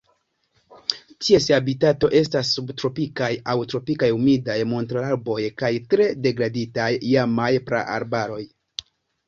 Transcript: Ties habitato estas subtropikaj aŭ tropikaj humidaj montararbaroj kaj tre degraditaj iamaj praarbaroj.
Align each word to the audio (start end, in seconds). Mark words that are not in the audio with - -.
Ties 1.25 1.49
habitato 1.57 2.09
estas 2.19 2.53
subtropikaj 2.57 3.29
aŭ 3.53 3.55
tropikaj 3.75 4.09
humidaj 4.15 4.57
montararbaroj 4.73 5.47
kaj 5.63 5.73
tre 5.95 6.11
degraditaj 6.27 6.91
iamaj 7.15 7.55
praarbaroj. 7.71 8.45